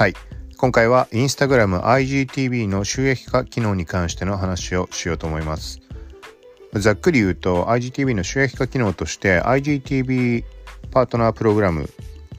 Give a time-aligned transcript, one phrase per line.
[0.00, 0.14] はい。
[0.56, 5.82] 今回は Instagram IGTV の収益化機能に関しての話をしようと思います。
[6.72, 10.44] ざっくり言うと IGTV の収益化機能として IGTV
[10.90, 11.90] パートナープログラム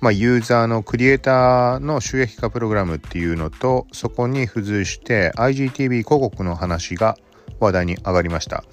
[0.00, 7.18] まあ、ユーザーのクリエイターの収益化プログラムっていうのとそこに付随して IGTV 広告の話が
[7.58, 8.64] 話題に上がりました。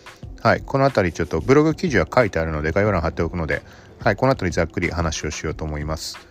[0.41, 0.61] はい。
[0.61, 3.63] この辺りちょっとブログ記事は書いてあるので概要欄貼っておくので
[3.99, 4.15] はい。
[4.15, 6.26] この辺りざっくり話をしようと思います。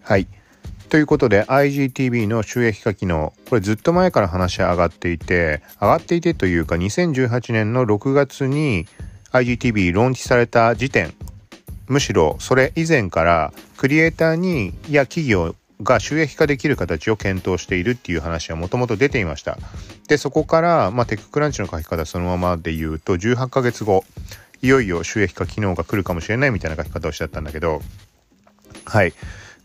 [0.07, 0.27] はい。
[0.87, 8.85] ということで IGTV の収益化機能これずっと前から話上がっていて上がっていてというか2018年の6月に
[9.33, 11.13] IGTV ローンチされた時点
[11.87, 19.57] むしろそれ以前からクリエイターにや企業が収益化できる形を検討しているっていう話はもともと出ていました。
[20.07, 24.05] でそこから、まあ、テッククランチの書き方そのままで言うと18ヶ月後
[24.61, 27.81] いよいよ収益化機能が来るかもしれないみたいな書き方をしちゃったんだけど
[28.85, 29.13] はい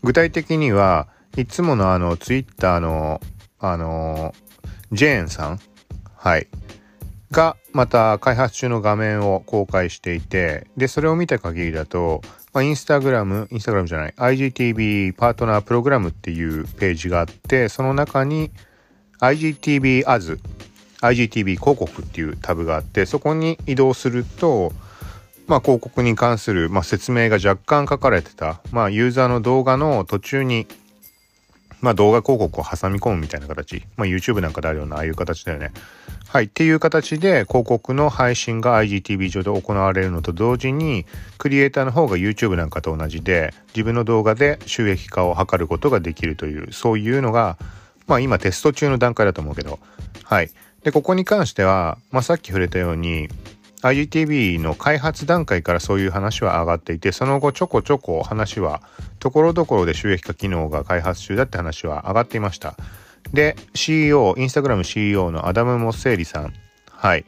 [0.03, 3.21] 具体的にはいつものあのツイッターの
[3.59, 4.35] あの
[4.91, 5.59] ジェーンさん
[6.15, 6.47] はい
[7.31, 12.21] がまた開発中の画面を公開していてでそれを見た限りだと、
[12.53, 18.51] まあ、インスタグラムインスタグラムじゃない IGTV パートナープログラムっていうページがあってその中に
[19.19, 20.37] IGTV as
[21.01, 24.71] IGTV 広告っていうタブがあってそこに移動すると
[25.47, 30.67] まあ、広告に関する、まあ、説明が若干書かれてた、まあ、ユーザーの動画の途中に、
[31.81, 35.71] まあ、動画広告を挟み込むみたいな形、まあ、YouTube なんかであるようなああいう形だよね。
[36.33, 36.45] はい。
[36.45, 41.05] っていう形で広告の配信が IGTV 上で行われるのと同時に、
[41.37, 47.59] クリエイターの方が YouTube なんかと同じで、自分の動画で収益化を図ることができるという、そういうのが、
[48.07, 49.77] まあ今テスト中の段階だと思うけど、
[50.23, 50.49] はい。
[50.81, 53.29] で、ここに関しては、まあさっき触れたように、
[53.83, 58.81] IGTV の開発段階からそういう話は上がっていてその後ちょこちょこ話は
[59.19, 62.75] ところどころで収益化機能が開発中だって話は上がっていました。
[63.33, 66.53] で CEO インスタグラム CEO のアダム・モッセーリさん。
[66.89, 67.25] はい。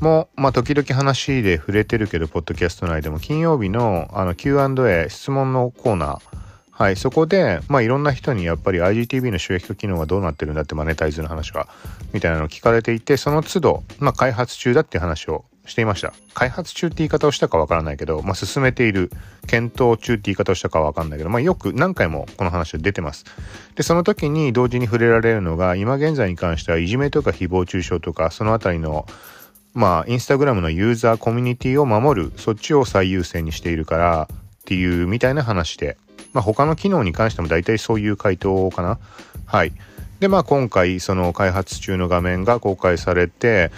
[0.00, 3.18] もまあ時々話で触れてるけどポッドキャスト内でも。
[3.18, 6.38] 金曜日のあの Q&A 質問のコーナー。
[6.78, 11.66] はい、そこで、まあ、いろんな人にやっぱり IGTV の収益化機能はどうなってるんだってマネタイズの話は
[12.12, 16.12] みたいなのを聞かれていてその都度、まあ、開発中だっていう話をしていました。
[16.34, 19.10] 開発中って言い方をしたかわからないけど、まあ、進めている、
[19.46, 23.24] 検討中って言い方をしたかわかんないけど、まあ、よく何回もこの話は出てます。
[23.76, 29.06] で、その時に同時に触れられるのが、今現在に関してはいじめとか誹謗中傷とか、そのあたりの、
[29.74, 35.96] まあ、インスタグラムのユーザーコミュニティを守る、そっちを最優先にしているからっていうみたいな話で、
[36.32, 38.98] まあ、他の機能に関しても大体そういう回答かな。
[39.46, 39.72] はい。
[40.20, 43.70] で、まあ、今回、その開発中の画面が公開されて、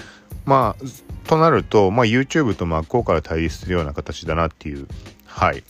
[0.50, 4.88] まあ、となると、まあ、YouTube と真っ向から対立するような形だなっていう。
[5.24, 5.62] はい。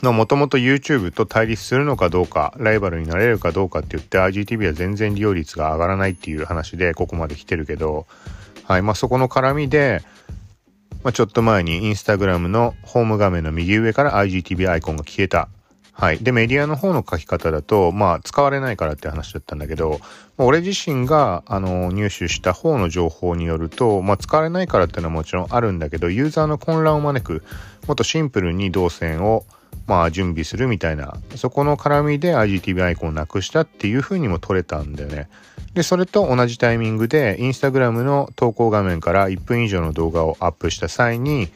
[0.00, 8.06] もともと YouTube と対立するのかどうか、ライバルになれるかどうかって言って IGTV は全然利用率が上がらないっていう話でここまで来てるけど、
[8.62, 8.82] はい。
[8.82, 10.02] まあ、そこの絡みで、
[11.02, 15.48] まあ、ちょっと前に Instagram のホーム画面の右上から IGTV アイコンが消えた
[16.00, 16.18] はい。
[16.18, 20.00] で、メディアの方の書き方だと、まあ、使われないからって話だったんだけど、
[20.38, 27.44] 俺自身が、あの、入手した方の情報によると、まあ、使われないからっていうのはもちろんあるんだけど、ユーザーの混乱を招く、
[27.86, 29.44] もっとシンプルに動線を、
[29.86, 35.28] まあ、準備するみたいな、そこの絡みで IGTV アイコンをなくしたっていう風にも取れたんだよね。
[35.74, 41.50] で、それと同じタイミングで、インスタグラムの投稿画面から1分以上の動画をアップした際に、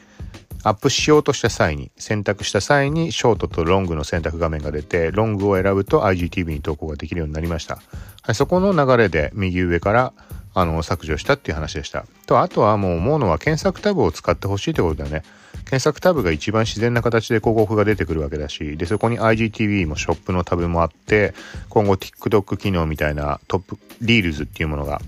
[0.65, 7.75] アップしようとした際に、選択した際に、ショートとロングの選択画面が出て、ロングを選ぶと IGTV に投稿ができるようになりました。
[8.23, 10.13] はい、そこの流れで右上から
[10.55, 12.07] あの削除したっていう話でした。
[12.25, 15.21] と、あとはもう思うのは検索タブを使ってほしいってことだよね。
[15.65, 21.35] 検索タブが一番自然な形で広告が出てくるわけだし、で、そこに IGTV もショップのタブもあって、
[21.69, 24.99] 今後 TikTok 機能みたいなトップ、 Reels っていうものが、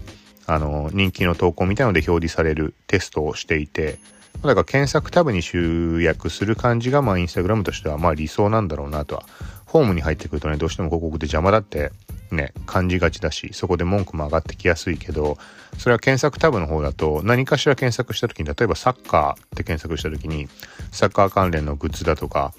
[0.45, 3.97] あの、人気の投稿みたいので表示されるテストをしていて、
[4.43, 9.23] だから検索タブに集約する感じが、まあ、インスタグラムとしては、まあ、理想なんだろうなとは。
[9.65, 11.91] ホームに入ってくるとね、どうしても広告で邪魔だって
[12.31, 15.37] ね、感じがちだし、そこで文句も上がってきやすいけど、
[15.77, 20.47] それは検索タブの方だと、何かしら検索した時に、例えばサッカーって検索した時に、
[20.91, 22.53] サッカー関連のグッズだとか、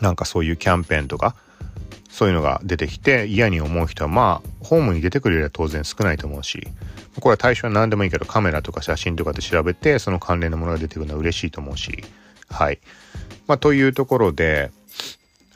[0.00, 1.34] なんかそういうキャンペーンとか、
[2.12, 6.68] そういうのが出てきて嫌に思う人はまあホームに出てくるよりは当然少ないと思うし
[7.18, 12.04] これは対象は何でもいいけどカメラとか写真とかで調べてその関連のものが出てくるのは嬉しいと思うし
[12.50, 12.80] はい。
[13.46, 14.70] まあというところで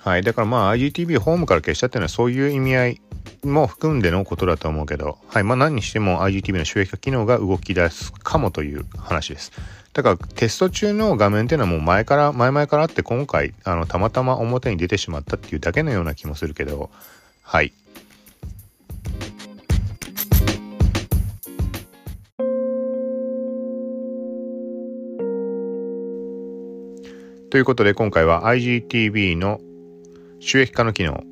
[0.06, 3.00] はいだからまあ IGTV ホームから消したっていうのはそういう意味合い
[3.43, 5.43] も含んでのことだと思うけど、はい。
[5.43, 9.50] まあ何にしても IGTV の収益化機能が動き出すかもという話です。
[9.94, 16.88] だからテスト中の画面っていうのはもう前から、前々からあって今回、あの、たまたま表に出てしまったっていうだけのような気もするけど、
[17.43, 17.73] はい。
[27.50, 29.61] ということで今回は IGTV の
[30.46, 31.25] 収益化の機能、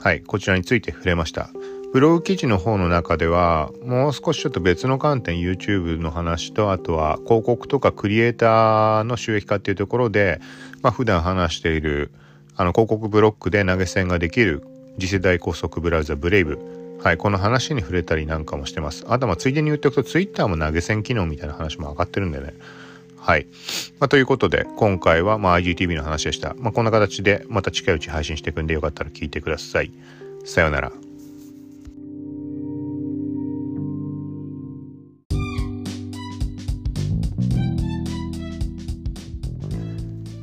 [0.00, 1.50] はい、こちらについて触れました。
[1.92, 10.40] ブログ記事の方の中ではもう少しちょっと別の観点 YouTube の話とあとは広告とかクリエイターの収益化っていうところで、
[10.82, 12.12] まあ、普段話している
[12.54, 14.64] あの広告ブロックで投げ銭ができる
[15.00, 16.58] 次世代高速ブラウザブレイブ
[17.02, 19.04] はい、この話に触れたりなんかもしてます。
[19.08, 22.54] あとまあついでに言っておくと Twitter も投げ銭機能みたいな話も上がってるんでね。
[23.24, 23.46] はい。
[24.00, 26.54] まあ、ということで今回はまあ IGTV の話でした。
[26.58, 29.90] まあ、こんな形でまた近いうち配信していくんでよかったら聞いてください。
[30.44, 30.92] さようなら。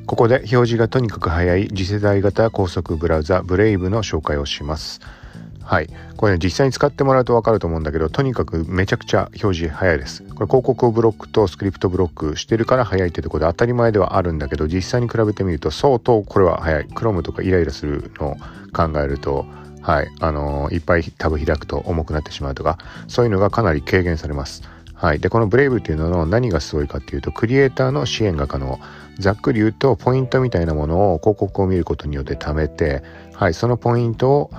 [0.08, 5.02] ここで表示がとにかく速い次世代型高速ブラウザブレイブの紹介をします。
[5.72, 5.90] はい。
[6.18, 10.22] これね、実際に使ってもらうとわかると思うんだけど、とにかくめちゃくちゃ表示早いです。
[10.24, 16.88] これ広告をブロックとスクリプトブロックしてるから早いってところで当たり前ではあるんだけど、実際に比べてみると相当これは早い。
[16.88, 18.36] Chrome とかイライラするのを
[18.74, 19.46] 考えると、
[19.82, 20.10] はい。
[20.20, 22.78] あのー、いっぱいタブ開くと重くなってしまうとか、
[23.08, 24.64] そういうのがかなり軽減されます。
[24.94, 25.20] はい。
[25.20, 28.78] で、このブレイブっていうのの何がすごいかっていうと、クリエイターの支援が可能。
[29.20, 33.04] ざっくり言うと、ポイントみたいなものを広告を見ることによって貯めて、
[33.34, 33.54] はい。
[33.54, 34.52] そのポイントを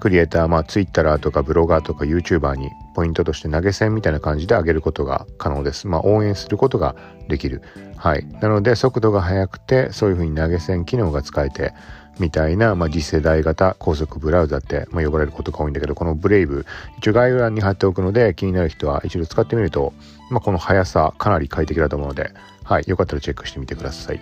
[0.00, 5.86] クリエイター、まあ、ツイッターとかブロガーとか YouTuber にポイントとして投げ銭みたいな感じで上げることが可能です。
[5.86, 6.96] まあ、応援することが
[7.28, 7.62] できる。
[7.96, 8.26] はい。
[8.40, 11.74] なので、速度が速くて、そういうふうに投げ銭機能が使えて、
[12.18, 16.66] みたいな、まあ、次世代型高速ブラウザって、まあ、呼ばれることが多いんだけど、このブレイブ、
[16.98, 19.92] 一応概要欄に貼っておくので、気になる人は一度使ってみると、
[20.30, 22.32] まあ、この速さ、かなり快適だと思うので、
[22.64, 24.20] はい、よかったらチェックしてみてください。